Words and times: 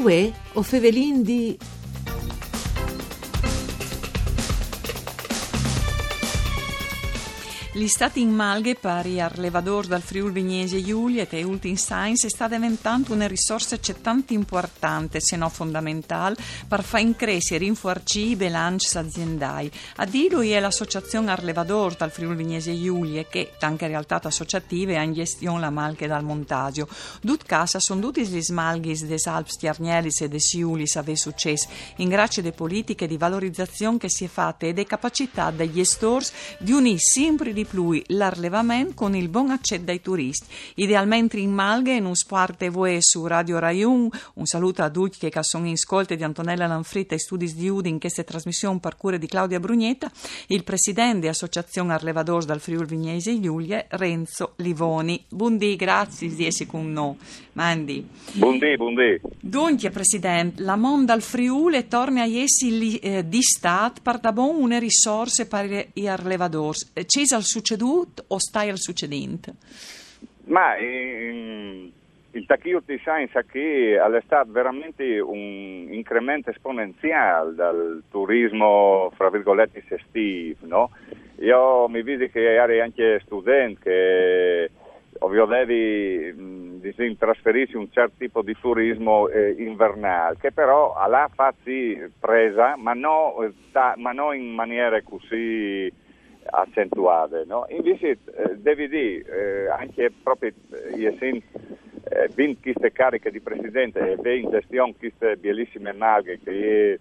Uè, 0.00 0.32
o 0.54 0.62
fevelin 0.62 1.22
di... 1.22 1.58
Gli 7.72 7.86
stati 7.86 8.20
in 8.20 8.34
malghe 8.34 8.74
pari 8.74 9.20
al 9.20 9.30
levador 9.36 9.86
dal 9.86 10.02
Friul 10.02 10.32
Vignese 10.32 10.82
Giuliet 10.82 11.32
e 11.34 11.44
Ultin 11.44 11.76
Science 11.78 12.28
sta 12.28 12.48
diventando 12.48 13.12
una 13.12 13.28
risorsa 13.28 13.78
tanto 14.02 14.32
importante, 14.32 15.20
se 15.20 15.36
non 15.36 15.50
fondamentale, 15.50 16.34
per 16.66 16.82
far 16.82 17.14
crescere 17.14 17.54
e 17.54 17.68
rinforzare 17.68 18.26
i 18.26 18.34
bilanci 18.34 18.98
aziendali. 18.98 19.70
A 19.96 20.04
dirlo 20.04 20.40
è 20.40 20.58
l'associazione 20.58 21.30
Arlevador 21.30 21.94
dal 21.94 22.10
Friul 22.10 22.34
Vignese 22.34 22.72
e 22.72 22.82
Giulie 22.82 23.28
che, 23.28 23.52
anche 23.60 23.86
realtà 23.86 24.20
associative, 24.20 24.98
ha 24.98 25.02
in 25.02 25.12
gestione 25.12 25.60
la 25.60 25.70
malghe 25.70 26.08
dal 26.08 26.24
montasio. 26.24 26.88
Dut 27.20 27.44
casa 27.44 27.78
sono 27.78 28.00
tutti 28.00 28.26
gli 28.26 28.42
smalghis 28.42 29.04
des 29.04 29.26
Alps 29.28 29.56
Tiarnielis 29.58 30.22
e 30.22 30.28
des 30.28 30.56
Giulis 30.56 30.96
ave 30.96 31.14
successo 31.14 31.68
in 31.98 32.08
grazie 32.08 32.42
alle 32.42 32.50
politiche 32.50 33.06
di 33.06 33.16
valorizzazione 33.16 33.98
che 33.98 34.10
si 34.10 34.24
è 34.24 34.28
fatta 34.28 34.66
e 34.66 34.72
delle 34.72 34.88
capacità 34.88 35.52
degli 35.52 35.84
stores 35.84 36.32
di 36.58 36.72
unire 36.72 36.98
sempre 36.98 37.52
di 37.52 37.58
di 37.60 37.64
più 37.66 38.00
l'arlevamento 38.06 38.94
con 38.94 39.14
il 39.14 39.28
buon 39.28 39.50
accesso 39.50 39.82
dai 39.82 40.00
turisti. 40.00 40.46
Idealmente 40.76 41.38
in 41.38 41.52
Malghe, 41.52 41.94
in 41.94 42.04
un 42.04 42.14
sparte 42.14 42.68
voi 42.70 42.98
su 43.00 43.26
Radio 43.26 43.58
Rai 43.58 43.82
1. 43.82 44.08
Un 44.34 44.46
saluto 44.46 44.82
a 44.82 44.90
tutti 44.90 45.28
che 45.28 45.42
sono 45.42 45.66
in 45.66 45.72
ascolto 45.72 46.14
di 46.14 46.22
Antonella 46.22 46.66
Lanfritta 46.66 47.14
e 47.14 47.18
studi 47.18 47.52
di 47.52 47.68
Udin, 47.68 47.98
questa 47.98 48.24
trasmissione 48.24 48.78
per 48.80 48.96
cura 48.96 49.16
di 49.16 49.26
Claudia 49.26 49.60
Brugnetta, 49.60 50.10
il 50.48 50.64
presidente 50.64 51.20
dell'Associazione 51.20 51.92
Arlevadors 51.92 52.46
dal 52.46 52.60
Friul 52.60 52.86
Vignese 52.86 53.38
Giulie, 53.40 53.86
Renzo 53.90 54.54
Livoni. 54.56 55.22
Buondì, 55.28 55.76
grazie 55.76 56.34
di 56.34 56.46
essere 56.46 56.68
con 56.68 56.90
noi. 56.92 57.16
Mandi. 57.52 58.06
Buondì, 58.32 58.76
buondì. 58.76 59.20
Dunque, 59.40 59.90
Presidente, 59.90 60.62
la 60.62 60.76
Monda 60.76 61.12
al 61.12 61.22
Friuli 61.22 61.88
torna 61.88 62.22
a 62.22 62.26
essi 62.26 62.98
eh, 62.98 63.28
di 63.28 63.42
Stato 63.42 64.00
per 64.02 64.18
da 64.18 64.32
buon 64.32 64.56
una 64.62 64.78
risorsa 64.78 65.44
per 65.46 65.88
gli 65.92 66.06
Arlevadors. 66.06 66.92
C'è 66.92 67.26
succeduto 67.50 68.24
o 68.28 68.38
stai 68.38 68.68
al 68.68 68.78
succedente? 68.78 69.54
Ma 70.44 70.76
in, 70.78 71.90
il 72.32 72.46
Tachio 72.46 72.80
ti 72.82 72.98
sa 73.02 73.18
che 73.42 73.98
è 73.98 74.22
stato 74.24 74.52
veramente 74.52 75.18
un 75.18 75.88
incremento 75.90 76.50
esponenziale 76.50 77.54
dal 77.54 78.02
turismo, 78.10 79.10
fra 79.16 79.30
virgolette, 79.30 79.82
estivo, 79.88 80.66
no? 80.66 80.90
Io 81.40 81.88
mi 81.88 82.02
vedi 82.02 82.30
che 82.30 82.54
eri 82.54 82.80
anche 82.80 83.20
studente, 83.24 83.80
che 83.80 84.70
ovvio 85.18 85.46
devi 85.46 87.16
trasferirsi 87.18 87.76
un 87.76 87.90
certo 87.90 88.14
tipo 88.18 88.42
di 88.42 88.54
turismo 88.60 89.28
eh, 89.28 89.56
invernale, 89.58 90.36
che 90.38 90.52
però 90.52 90.94
ha 90.94 91.30
fatto 91.34 91.70
presa, 92.18 92.76
ma 92.76 92.92
non 92.92 93.52
no 94.14 94.32
in 94.32 94.52
maniera 94.52 95.00
così 95.02 95.90
accentuate. 96.50 97.44
No? 97.46 97.66
Invece 97.68 98.10
eh, 98.10 98.56
devi 98.56 98.88
dire, 98.88 99.64
eh, 99.64 99.68
anche 99.68 100.12
proprio 100.22 100.52
eh, 100.72 101.04
essendo 101.04 101.44
eh, 102.10 102.28
ben 102.34 102.60
queste 102.60 102.92
cariche 102.92 103.30
di 103.30 103.40
presidente 103.40 104.18
e 104.22 104.36
in 104.36 104.50
gestione 104.50 104.94
queste 104.98 105.36
bellissime 105.36 105.92
maghe 105.92 106.40
che, 106.42 107.00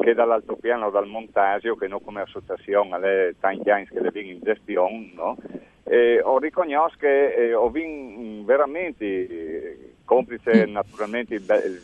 che 0.00 0.14
dall'altopiano 0.14 0.90
dal 0.90 1.06
montasio, 1.06 1.76
che 1.76 1.88
non 1.88 2.02
come 2.02 2.22
associazione, 2.22 2.94
alle 2.94 3.34
tanti 3.38 3.70
anni 3.70 3.86
che 3.86 4.00
le 4.00 4.10
vengono 4.10 4.36
in 4.36 4.42
gestione, 4.42 5.10
no? 5.14 5.36
eh, 5.84 6.20
ho 6.22 6.38
riconosciuto 6.38 6.96
che 6.98 7.34
eh, 7.34 7.54
ho 7.54 7.70
vinto 7.70 8.44
veramente 8.44 9.96
complice 10.04 10.66
mm. 10.66 10.72
naturalmente 10.72 11.40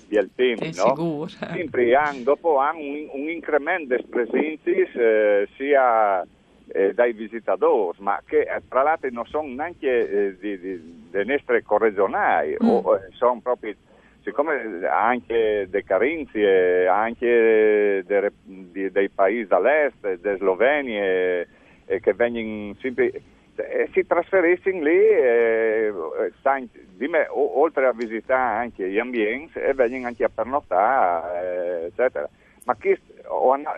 del 0.08 0.30
tempo, 0.34 0.64
no? 0.74 1.26
sempre 1.26 1.94
anno 1.94 2.22
dopo 2.22 2.56
anno 2.56 2.78
un, 2.78 3.08
un 3.12 3.28
incremento 3.28 3.94
di 3.94 4.04
presenze 4.04 4.88
eh, 4.94 5.48
sia 5.56 6.26
eh, 6.68 6.94
dai 6.94 7.12
visitatori, 7.12 7.96
ma 8.00 8.20
che 8.24 8.40
eh, 8.40 8.62
tra 8.68 8.82
l'altro 8.82 9.08
non 9.12 9.26
sono 9.26 9.48
neanche 9.48 9.88
eh, 9.88 10.36
di, 10.38 10.58
di, 10.58 11.08
di 11.10 11.24
nostre 11.24 11.62
corregionali, 11.62 12.56
mm. 12.62 12.68
o 12.68 12.96
eh, 12.96 13.08
sono 13.12 13.40
proprio, 13.42 13.74
siccome 14.22 14.86
anche 14.86 15.66
dei 15.68 15.84
carinzie, 15.84 16.86
anche 16.88 18.02
de, 18.06 18.32
di, 18.42 18.90
dei 18.90 19.08
paesi 19.08 19.46
dall'est, 19.46 20.14
de 20.14 20.36
Slovenia, 20.36 21.46
che 22.00 22.14
vengono 22.14 22.74
sempre 22.80 23.12
eh, 23.56 23.88
si 23.92 24.04
trasferissero 24.04 24.80
lì, 24.80 24.98
eh, 24.98 25.92
me, 27.06 27.26
o, 27.28 27.60
oltre 27.60 27.86
a 27.86 27.92
visitare 27.92 28.58
anche 28.58 28.88
gli 28.88 28.98
ambienti, 28.98 29.58
e 29.58 29.72
vengono 29.74 30.06
anche 30.06 30.24
a 30.24 30.30
pernottare, 30.34 31.82
eh, 31.82 31.84
eccetera. 31.86 32.28
Ma 32.64 32.74
chi, 32.76 32.88
o, 32.88 33.13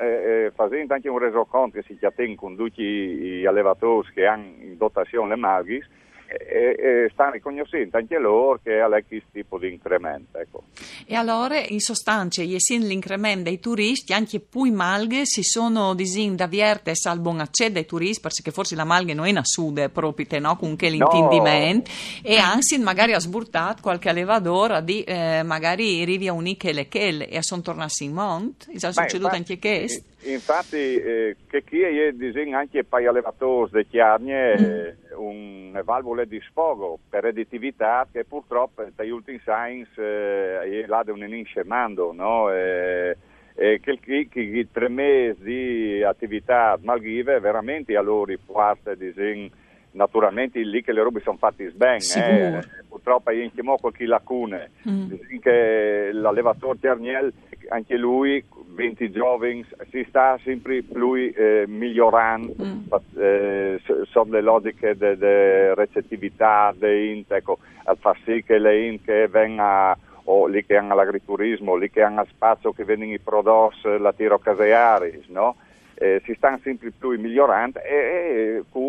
eh, 0.00 0.52
facendo 0.54 0.94
anche 0.94 1.08
un 1.08 1.18
resoconto 1.18 1.78
che 1.78 1.84
si 1.86 1.98
chiama 1.98 2.34
con 2.36 2.56
tutti 2.56 2.82
gli 2.82 3.46
allevatori 3.46 4.08
che 4.12 4.26
hanno 4.26 4.44
in 4.60 4.76
dotazione 4.76 5.30
le 5.30 5.36
magis, 5.36 5.86
e, 6.28 6.76
e 6.78 7.10
stanno 7.12 7.32
riconoscendo 7.32 7.97
anche 7.97 8.19
loro 8.19 8.60
che 8.62 8.81
ha 8.81 8.88
questo 8.88 9.28
tipo 9.32 9.59
di 9.59 9.72
incremento. 9.72 10.38
Ecco. 10.38 10.64
E 11.06 11.14
allora, 11.14 11.59
in 11.59 11.81
sostanza, 11.81 12.42
essendo 12.42 12.87
l'incremento 12.87 13.44
dei 13.44 13.60
turisti, 13.60 14.12
anche 14.12 14.41
poi 14.41 14.70
malghe 14.70 15.22
si 15.25 15.42
sono 15.42 15.94
disin 15.94 16.36
da 16.36 16.47
vierte 16.47 16.92
al 17.04 17.20
buon 17.20 17.41
accesso 17.41 17.70
dei 17.70 17.86
turisti, 17.86 18.20
perché 18.20 18.50
forse 18.50 18.75
la 18.75 18.84
malghe 18.84 19.15
non 19.15 19.26
è 19.26 19.31
una 19.31 19.44
sude 19.44 19.88
proprio, 19.88 20.41
no? 20.41 20.56
con 20.56 20.76
che 20.76 20.88
l'intendimento, 20.88 21.91
no. 21.91 22.28
e 22.28 22.36
anzi 22.36 22.78
magari 22.78 23.12
ha 23.12 23.20
sburtato 23.20 23.82
qualche 23.82 24.09
allevadora 24.09 24.81
di 24.81 25.03
eh, 25.03 25.42
magari 25.44 26.04
rivia 26.04 26.32
uniche 26.32 26.72
le 26.72 26.88
chelle 26.88 27.28
e 27.28 27.42
sono 27.42 27.62
tornati 27.62 28.04
in 28.04 28.12
monte, 28.12 28.66
è 28.72 28.78
succeduto 28.78 29.34
anche 29.34 29.59
questo. 29.59 30.15
Infatti, 30.22 30.77
eh, 30.77 31.37
che 31.49 31.62
chi 31.62 31.82
è 31.82 32.12
disegna 32.12 32.59
anche 32.59 32.84
per 32.84 33.00
gli 33.00 33.06
allevatori 33.06 33.71
di 33.72 33.87
chiarnie 33.87 34.56
mm. 34.59 35.19
un 35.19 35.81
valvole 35.84 36.27
di 36.27 36.41
sfogo 36.41 36.99
per 37.09 37.22
redditività 37.22 38.09
che 38.10 38.25
purtroppo 38.25 38.84
negli 38.97 39.10
ultimi 39.10 39.38
science 39.38 39.93
eh, 40.00 40.84
là 40.87 41.03
non 41.06 41.43
scemando, 41.44 42.12
no? 42.12 42.50
Eh, 42.50 43.16
e 43.59 43.81
che, 43.81 43.99
che, 44.00 44.28
che 44.28 44.69
tre 44.71 44.88
mesi 44.88 45.43
di 45.43 46.03
attività 46.03 46.78
malghive 46.83 47.41
veramente 47.41 47.97
a 47.97 48.03
loro 48.03 48.34
parte 48.44 48.97
disegna 48.97 49.48
naturalmente 49.96 50.60
lì 50.60 50.82
che 50.82 50.92
le 50.92 51.02
robe 51.02 51.20
sono 51.20 51.38
fatte 51.38 51.72
bene, 51.74 51.98
eh. 51.98 52.60
purtroppo 52.88 53.30
è 53.30 53.34
in 53.34 53.50
qualche 53.80 54.06
lacune, 54.06 54.70
mm. 54.88 55.12
che 55.40 56.10
l'allevatore 56.12 56.78
Terniel, 56.78 57.32
anche 57.68 57.96
lui 57.96 58.44
20 58.76 59.10
giovani 59.10 59.64
si 59.90 60.04
sta 60.08 60.38
sempre 60.44 60.82
più 60.82 61.14
eh, 61.14 61.64
migliorando 61.66 62.54
mm. 62.62 62.82
eh, 63.18 63.80
sulle 64.04 64.40
logiche 64.42 64.94
di 64.96 65.74
recettività 65.74 66.74
di 66.76 67.16
int, 67.16 67.32
ecco, 67.32 67.58
a 67.84 67.94
far 67.94 68.16
sì 68.24 68.42
che 68.44 68.58
le 68.58 68.86
int 68.86 69.04
che 69.04 69.26
venga 69.28 69.96
o 70.28 70.46
lì 70.46 70.64
che 70.64 70.76
hanno 70.76 70.94
l'agriturismo, 70.94 71.76
lì 71.76 71.90
che 71.90 72.02
hanno 72.02 72.24
spazio 72.28 72.72
che 72.72 72.84
vengono 72.84 73.12
i 73.12 73.18
prodotti, 73.18 73.98
la 73.98 74.12
tiro 74.12 74.38
caseari, 74.38 75.24
no? 75.28 75.56
Eh, 75.98 76.20
si 76.24 76.34
stanno 76.34 76.58
sempre 76.62 76.90
più 76.90 77.18
migliorando 77.18 77.80
e, 77.80 77.94
e 77.94 78.62
con 78.70 78.82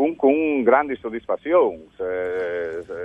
con, 0.00 0.16
con 0.16 0.62
grandi 0.62 0.96
soddisfazioni. 0.96 1.90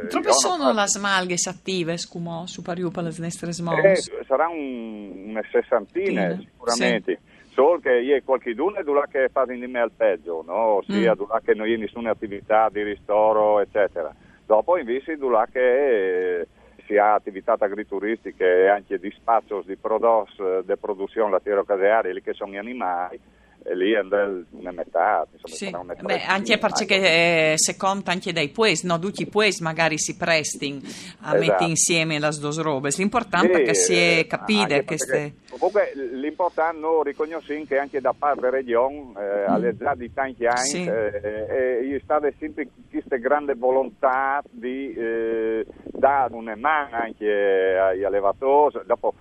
Come 0.09 0.31
sono 0.31 0.71
le 0.71 0.87
smalghe 0.87 1.35
attive, 1.49 1.97
scumò, 1.97 2.45
su 2.45 2.61
Pariupa, 2.61 3.01
le 3.01 3.11
nostre 3.17 3.51
smalghe? 3.51 3.91
Eh, 3.91 4.23
sarà 4.25 4.47
un, 4.47 5.25
una 5.27 5.41
sessantina 5.51 6.29
Tine. 6.29 6.39
sicuramente. 6.39 7.19
Sì. 7.21 7.33
Solo 7.51 7.79
che 7.79 7.91
io 7.99 8.21
qualcuno 8.23 8.75
è 8.75 9.07
che 9.09 9.29
fa 9.29 9.45
di 9.45 9.57
me 9.67 9.79
al 9.79 9.91
peggio, 9.91 10.43
no? 10.45 10.77
ossia 10.77 11.15
mm. 11.15 11.37
che 11.43 11.53
non 11.53 11.67
c'è 11.67 11.75
nessuna 11.75 12.11
attività 12.11 12.69
di 12.71 12.83
ristoro, 12.83 13.59
eccetera. 13.59 14.13
Dopo 14.45 14.77
invece 14.77 15.17
là 15.17 15.47
che 15.51 16.39
eh, 16.39 16.47
si 16.85 16.97
ha 16.97 17.13
attività 17.13 17.55
agrituristiche 17.57 18.63
e 18.63 18.67
anche 18.67 18.99
di 18.99 19.11
spazio 19.11 19.63
di 19.65 19.75
prodotti 19.75 20.41
di 20.65 20.77
produzione 20.79 21.31
lattiero-caseari, 21.31 22.13
lì 22.13 22.21
che 22.21 22.33
sono 22.33 22.51
gli 22.51 22.57
animali, 22.57 23.19
e 23.67 23.75
lì 23.75 23.95
andrà 23.95 24.31
una 24.51 24.71
metà, 24.71 25.25
insomma, 25.31 25.55
sì. 25.55 25.67
una 25.67 25.83
metà 25.83 26.03
Beh, 26.03 26.21
anche 26.21 26.59
perché 26.59 26.85
eh, 26.85 27.53
se 27.55 27.75
conta 27.75 28.11
anche 28.11 28.31
dai 28.31 28.49
pues, 28.49 28.83
no, 28.83 28.99
tutti 28.99 29.23
i 29.23 29.25
pues 29.25 29.59
magari 29.59 29.97
si 29.97 30.15
prestino 30.15 30.77
a 31.21 31.35
esatto. 31.35 31.37
mettere 31.39 31.69
insieme 31.69 32.19
le 32.19 32.29
due 32.39 32.61
robe, 32.61 32.89
l'importante 32.95 33.55
sì, 33.55 33.61
è 33.61 33.65
che 33.65 33.73
si 33.73 33.95
è 33.95 34.27
capito 34.27 34.83
che 34.83 34.97
ste... 34.99 35.33
Comunque 35.49 35.93
l'importante 35.95 36.79
no, 36.79 37.01
riconosciamo 37.01 37.63
che 37.65 37.79
anche 37.79 38.01
da 38.01 38.13
parte 38.15 38.41
della 38.41 38.51
regione, 38.51 39.13
eh, 39.17 39.49
mm. 39.49 39.53
alle 39.53 39.75
già 39.75 39.95
di 39.95 40.13
tanti 40.13 40.45
anni, 40.45 40.67
sì. 40.67 40.83
eh, 40.85 41.87
eh, 41.91 42.01
state 42.03 42.35
sempre 42.37 42.67
questa 42.89 43.15
grande 43.15 43.55
volontà 43.55 44.43
di 44.47 44.93
eh, 44.93 45.65
dare 45.85 46.35
una 46.35 46.55
mano 46.55 46.97
anche 46.97 47.77
agli 47.77 48.03
allevatori, 48.03 48.81
dopo 48.85 49.15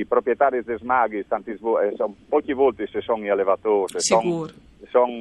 i, 0.00 0.02
i 0.02 0.06
proprietari 0.06 0.62
dei 0.62 0.78
smaghi, 0.78 1.26
tanti, 1.26 1.50
eh, 1.50 1.58
sono, 1.96 2.14
poche 2.28 2.54
volte 2.54 2.86
se 2.86 3.00
sono 3.00 3.22
gli 3.22 3.28
allevatori, 3.28 3.94
sono, 3.96 4.48
sono 4.90 5.12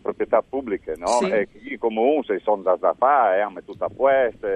proprietà 0.00 0.42
pubbliche, 0.46 0.94
no? 0.96 1.18
Sì. 1.20 1.28
E 1.30 1.48
chi 1.50 1.78
come 1.78 2.00
un 2.00 2.22
se 2.24 2.38
sono 2.40 2.62
da, 2.62 2.76
da 2.78 2.94
fare, 2.96 3.40
hanno 3.40 3.62
tutto 3.64 3.84
a 3.84 3.90
questo, 3.94 4.46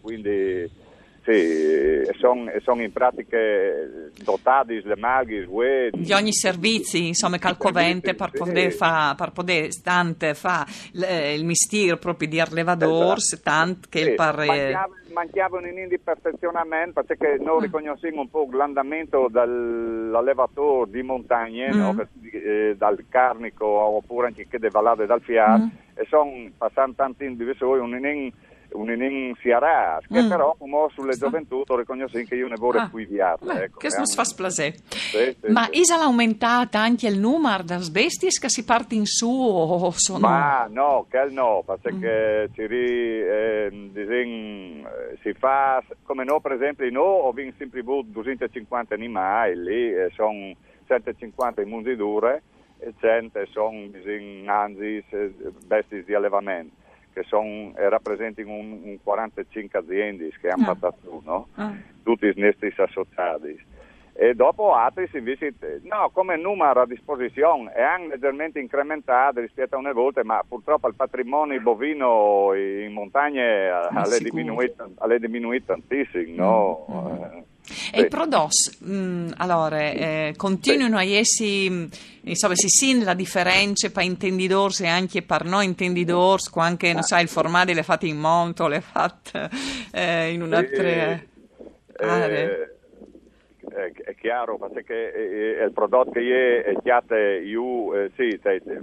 quindi 0.00 0.88
sì, 1.22 2.08
sono 2.18 2.50
son 2.62 2.80
in 2.80 2.92
pratiche 2.92 4.10
dotati 4.24 4.80
le 4.82 4.96
maghi 4.96 5.46
di 5.92 6.12
ogni 6.12 6.32
servizio, 6.32 6.98
insomma, 6.98 7.38
calcovente 7.38 8.14
per 8.14 8.30
poter 8.30 8.72
fare, 8.72 9.14
per 9.16 9.30
poter 9.32 9.72
stante 9.72 10.34
fa 10.34 10.66
il 10.92 11.44
mistero 11.44 11.98
proprio 11.98 12.28
di 12.28 12.40
Arlevadors, 12.40 13.34
esatto. 13.34 13.42
tant 13.42 13.88
che 13.88 13.98
sì, 14.00 14.08
il 14.08 14.14
par... 14.14 14.98
Mancava, 15.12 15.58
un 15.58 15.88
di 15.88 15.98
perfezionamento 15.98 17.02
perché 17.02 17.36
noi 17.40 17.58
mm. 17.58 17.62
riconosciamo 17.62 18.20
un 18.20 18.30
po' 18.30 18.48
l'andamento 18.50 19.28
dell'allevatore 19.28 20.90
di 20.90 21.02
montagne, 21.02 21.72
mm. 21.72 21.78
no? 21.78 22.06
eh, 22.32 22.74
dal 22.76 23.04
Carnico 23.08 23.66
oppure 23.66 24.28
anche 24.28 24.46
che 24.48 24.58
vallate 24.68 25.06
dal 25.06 25.20
Fiat, 25.20 25.60
mm. 25.60 25.68
e 25.94 26.06
sono 26.08 26.30
passati 26.56 26.94
tanti 26.94 27.24
individui, 27.24 27.78
un 27.78 27.92
un'inin 27.92 28.32
siarà, 29.40 29.98
che 30.06 30.22
mm. 30.22 30.28
però 30.28 30.54
come 30.58 30.86
sulle 30.94 31.12
Sta. 31.12 31.26
gioventù 31.26 31.62
riconosco 31.66 32.22
che 32.22 32.34
io 32.34 32.48
ne 32.48 32.56
vorrei 32.56 32.82
ah. 32.82 32.88
più 32.88 33.06
viarle. 33.06 33.64
Ecco, 33.64 33.78
che 33.78 33.88
non 33.96 34.06
si 34.06 34.16
fa 34.16 34.24
splasè. 34.24 34.72
Sì, 34.88 35.36
sì, 35.40 35.52
Ma 35.52 35.64
sì. 35.64 35.80
Isa 35.80 36.00
aumentata 36.00 36.80
anche 36.80 37.06
il 37.08 37.18
numero 37.18 37.62
delle 37.62 37.88
bestie 37.90 38.28
che 38.30 38.48
si 38.48 38.64
parte 38.64 38.94
in 38.94 39.06
su 39.06 39.30
o 39.30 39.90
sono... 39.94 40.18
Ma 40.20 40.66
no, 40.70 41.06
che 41.08 41.26
no, 41.30 41.64
perché 41.80 42.48
mm. 42.48 42.54
ci 42.54 42.66
ri, 42.66 43.20
eh, 43.20 43.88
disin, 43.92 44.86
si 45.22 45.32
fa, 45.34 45.82
come 46.04 46.24
no 46.24 46.40
per 46.40 46.52
esempio, 46.52 46.88
noi 46.90 47.20
ho 47.22 47.32
vinto 47.32 47.56
sempre 47.58 47.82
250 47.82 48.94
animali, 48.94 49.62
lì 49.62 49.92
eh, 49.92 50.10
sono 50.14 50.54
150 50.86 51.62
in 51.62 51.68
munzidure 51.68 52.42
e 52.78 52.94
100 52.98 53.46
sono 53.50 53.88
anzi 54.46 55.04
bestie 55.66 56.02
di 56.04 56.14
allevamento 56.14 56.79
che 57.20 57.26
son, 57.28 57.72
rappresentano 57.74 58.52
un, 58.52 58.80
un 58.82 58.98
45 59.02 59.78
aziende 59.78 60.30
che 60.40 60.48
hanno 60.48 60.70
ah. 60.70 60.74
fatto 60.74 61.22
no? 61.24 61.48
ah. 61.54 61.72
tutti 62.02 62.26
i 62.26 62.32
nostri 62.36 62.72
associati. 62.76 63.68
E 64.12 64.34
dopo 64.34 64.74
altri 64.74 65.08
invece, 65.14 65.54
no, 65.82 66.10
come 66.12 66.36
numero 66.36 66.82
a 66.82 66.86
disposizione 66.86 67.72
è 67.72 67.80
anche 67.80 68.08
leggermente 68.08 68.58
incrementato 68.58 69.40
rispetto 69.40 69.76
a 69.76 69.78
una 69.78 69.92
volta, 69.92 70.22
ma 70.24 70.44
purtroppo 70.46 70.88
il 70.88 70.94
patrimonio 70.94 71.58
bovino 71.60 72.52
in 72.54 72.92
montagne 72.92 73.70
ha 73.70 74.04
diminuito, 74.20 74.90
diminuito 75.18 75.72
tantissimo. 75.72 76.34
No? 76.36 76.86
Mm, 76.90 77.36
mm. 77.36 77.40
E 77.92 78.02
i 78.02 78.08
prodotti, 78.08 78.70
mm, 78.84 79.30
allora, 79.36 79.78
eh, 79.78 80.34
continuano 80.36 80.96
a 80.96 81.04
essere, 81.04 81.88
insomma, 82.22 82.54
si 82.54 82.68
sin 82.68 83.04
la 83.04 83.14
differenza 83.14 83.90
per 83.90 84.04
intendidors 84.04 84.80
e 84.80 84.86
anche 84.86 85.22
per 85.22 85.44
noi 85.44 85.66
intendidors, 85.66 86.50
anche, 86.54 86.92
non 86.92 87.02
so, 87.02 87.16
il 87.16 87.28
formaggio 87.28 87.72
le 87.72 87.82
fate 87.82 88.06
in 88.06 88.18
monto, 88.18 88.68
le 88.68 88.80
fate 88.80 89.48
eh, 89.92 90.32
in 90.32 90.42
un'altra 90.42 90.82
eh, 90.82 91.26
aree. 91.98 92.74
Eh, 93.72 93.92
è 94.04 94.14
chiaro, 94.16 94.58
perché 94.58 95.12
eh, 95.14 95.64
il 95.64 95.72
prodotto 95.72 96.12
che 96.12 96.64
è 96.64 96.74
chiate 96.82 97.40
io, 97.44 97.94
eh, 97.94 98.10
sì, 98.16 98.40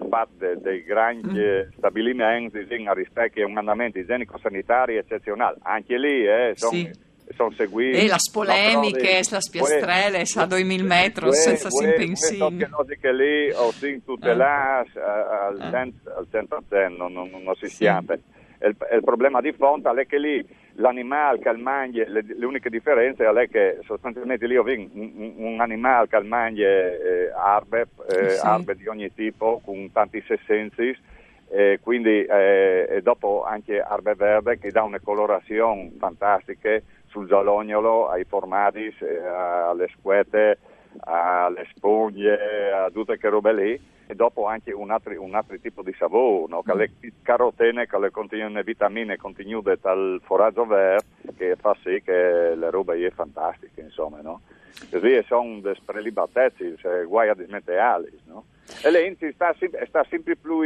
fatto 0.08 0.56
dei 0.56 0.84
grandi 0.84 1.40
mm. 1.40 1.78
stabilimenti 1.78 2.60
a 2.86 2.94
rispetto 2.94 3.42
a 3.42 3.46
un 3.46 3.58
andamento 3.58 4.00
igienico-sanitario 4.00 5.00
eccezionale. 5.00 5.58
Anche 5.64 5.98
lì 5.98 6.26
eh, 6.26 6.54
sono... 6.56 6.72
Sì 6.72 7.06
sono 7.36 7.52
seguiti. 7.52 7.98
E 7.98 8.08
le 8.08 8.16
polemiche, 8.32 9.22
la 9.30 9.42
spiastrelle, 9.42 10.24
a 10.36 10.46
2000 10.46 10.84
metri, 10.84 11.34
senza 11.34 11.70
si 11.70 11.86
pensare. 11.86 12.98
che 13.00 13.14
lì 13.14 13.52
ho 13.52 13.72
sentito 13.72 14.14
tutte 14.14 14.34
là 14.34 14.80
al 14.80 16.28
centro 16.32 16.64
non, 16.70 17.12
non, 17.14 17.30
non 17.30 17.56
si 17.56 17.68
siate. 17.68 18.22
Il, 18.60 18.76
il, 18.92 19.04
problema 19.04 19.40
di 19.40 19.52
fronte 19.52 19.88
è 19.92 20.08
che 20.08 20.18
lì 20.18 20.44
l'animale 20.78 21.38
che 21.38 21.52
mangia, 21.52 22.06
le, 22.08 22.24
le, 22.26 22.46
uniche 22.46 22.72
differenze 22.72 23.24
è 23.24 23.50
che 23.50 23.80
sostanzialmente 23.86 24.48
lì 24.48 24.58
ho 24.58 24.64
visto 24.64 24.98
un, 24.98 25.34
un, 25.38 25.62
animale 25.62 26.08
che 26.08 26.20
mangia 26.22 26.66
eh, 26.66 27.32
arbe, 27.36 27.88
eh, 28.10 28.30
sì. 28.32 28.46
arbe 28.46 28.76
di 28.76 28.88
ogni 28.88 29.14
tipo 29.14 29.62
con 29.64 29.92
tanti 29.92 30.24
sessensi 30.26 30.96
e 31.50 31.80
quindi 31.82 32.26
eh, 32.26 33.00
dopo 33.04 33.46
anche 33.46 33.80
arbe 33.80 34.16
verde 34.16 34.58
che 34.58 34.72
dà 34.72 34.84
una 34.84 35.00
colorazione 35.00 35.92
fantastica 35.98 36.82
sul 37.08 37.28
giallognolo, 37.28 38.10
ai 38.10 38.24
formati, 38.26 38.94
alle 39.26 39.90
squette, 39.98 40.58
alle 41.00 41.68
spugne, 41.76 42.72
a 42.72 42.90
tutte 42.90 43.18
che 43.18 43.30
robe 43.30 43.54
lì 43.54 43.96
e 44.10 44.16
dopo 44.16 44.46
anche 44.46 44.72
un 44.72 44.90
altro, 44.90 45.22
un 45.22 45.36
altro 45.36 45.60
tipo 45.60 45.82
di 45.82 45.94
sapore, 45.98 46.46
no? 46.48 46.64
che 46.64 46.74
le 46.74 46.92
carotene 47.22 47.88
che 47.88 48.00
le 48.00 48.64
vitamine 48.64 49.18
contenute 49.18 49.78
dal 49.82 50.22
foraggio 50.24 50.66
verde 50.66 51.04
che 51.36 51.58
fa 51.58 51.76
sì 51.84 52.02
che 52.04 52.56
le 52.56 52.70
robe 52.70 53.06
è 53.06 53.12
fantastiche, 53.12 53.82
insomma, 53.82 54.22
no? 54.22 54.42
Così 54.90 55.22
sono 55.28 55.60
delle 55.60 55.78
prelibatezze, 55.84 56.78
cioè, 56.78 57.04
guai 57.04 57.30
a 57.30 57.34
dismettere 57.34 57.80
no? 58.26 58.46
E 58.82 58.90
lei 58.92 59.18
sta, 59.34 59.54
sta 59.86 60.06
sempre 60.10 60.38
più 60.38 60.62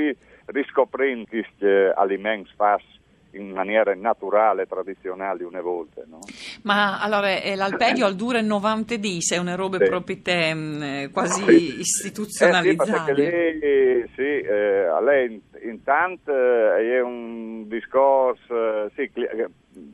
riscoprendo 0.46 1.26
questi 1.28 1.66
alimenti 1.66 2.52
fatti 2.56 3.00
in 3.34 3.52
maniera 3.52 3.94
naturale, 3.96 4.66
tradizionale 4.66 5.44
una 5.44 5.62
volta. 5.62 6.04
No? 6.08 6.20
Ma 6.64 7.00
allora 7.00 7.42
eh, 7.42 7.56
l'alpeggio 7.56 8.06
al 8.06 8.16
dure 8.16 8.42
90 8.42 8.96
di 8.96 9.20
è 9.34 9.38
una 9.38 9.56
roba 9.56 9.78
sì. 9.78 9.86
proprio 9.86 10.18
te, 10.22 10.54
mm, 10.54 10.84
eh, 10.84 11.10
quasi 11.12 11.44
sì. 11.44 11.80
istituzionalizzata. 11.80 13.12
Eh, 13.14 14.08
sì, 14.08 14.14
sì 14.16 14.22
eh, 14.22 14.88
lei 15.04 15.42
intanto 15.64 16.32
eh, 16.32 16.96
è 16.96 17.02
un 17.02 17.68
discorso 17.68 18.90
sì, 18.96 19.10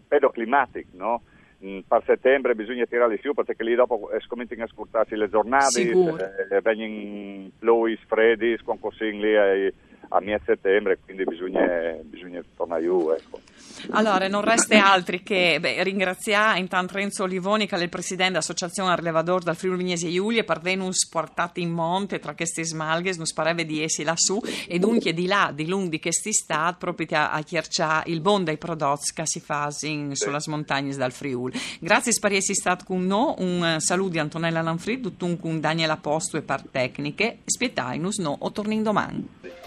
pedoclimatico, 0.07 0.89
no? 0.94 1.22
Mm, 1.66 1.80
per 1.88 2.04
settembre 2.06 2.54
bisogna 2.54 2.86
tirare 2.86 3.19
su 3.19 3.34
perché 3.34 3.63
lì 3.63 3.74
dopo 3.74 4.12
cominciano 4.28 4.63
a 4.63 4.68
scurtarsi 4.68 5.16
le 5.16 5.28
giornate, 5.28 5.81
eh, 5.81 6.62
vengono 6.62 7.50
plui 7.57 7.98
freddi, 8.07 8.56
lì 9.19 9.36
ai 9.36 9.74
a 10.09 10.21
mia 10.21 10.39
settembre, 10.45 11.00
quindi 11.04 11.24
bisogna, 11.24 11.65
bisogna 12.04 12.44
tornare 12.56 12.83
giù. 12.83 13.12
Ecco. 13.12 13.39
Allora, 13.92 14.27
non 14.27 14.42
resta 14.42 14.92
altri 14.92 15.21
che 15.24 15.57
beh, 15.59 15.83
ringraziare 15.83 16.59
intanto 16.59 16.94
Renzo 16.94 17.24
Olivoni, 17.24 17.68
che 17.68 17.75
è 17.75 17.81
il 17.81 17.89
presidente 17.89 18.33
dell'Associazione 18.33 18.91
Arlevador 18.91 19.43
dal 19.43 19.55
Friuli 19.55 19.77
Vignese 19.77 20.10
Giulia, 20.10 20.43
per 20.43 20.60
venus 20.60 21.08
portati 21.08 21.62
in 21.62 21.72
monte 21.72 22.20
tra 22.20 22.34
queste 22.34 22.63
smalghe, 22.63 23.13
non 23.15 23.25
pareva 23.34 23.63
di 23.63 23.84
essi 23.84 24.03
lassù, 24.03 24.39
e 24.67 24.79
dunque 24.79 25.13
di 25.13 25.27
là, 25.27 25.51
di 25.53 25.67
lunghi 25.67 26.00
che 26.00 26.12
sti 26.12 26.34
stat, 26.34 26.77
proprio 26.77 27.08
a, 27.12 27.32
a 27.32 28.03
il 28.05 28.22
bon 28.22 28.43
dei 28.43 28.58
prodotti 28.58 29.12
che 29.13 29.25
si 29.25 29.39
fa 29.39 29.70
sì. 29.72 30.10
sulle 30.13 30.39
montagne 30.48 30.96
dal 30.96 31.12
Friuli. 31.12 31.58
Grazie 31.79 32.12
per 32.20 32.32
essere 32.34 32.55
stato 32.55 32.86
con 32.86 33.05
noi, 33.05 33.36
un 33.39 33.75
saluto 33.79 34.12
di 34.12 34.20
Antonella 34.20 34.62
Lanfrid, 34.62 35.01
tutto 35.01 35.38
con 35.38 35.60
Daniela 35.60 35.98
Posto 35.98 36.38
e 36.38 36.41
par 36.41 36.63
tecniche, 36.70 37.39
spietainus 37.46 38.17
no, 38.20 38.36
o 38.39 38.51
torniamo 38.51 38.84
domani. 38.84 39.66